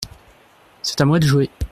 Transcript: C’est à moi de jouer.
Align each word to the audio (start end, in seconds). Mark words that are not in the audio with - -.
C’est 0.81 0.99
à 0.99 1.05
moi 1.05 1.19
de 1.19 1.27
jouer. 1.27 1.51